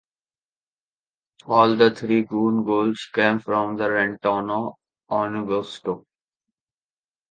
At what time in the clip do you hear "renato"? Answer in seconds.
3.77-4.73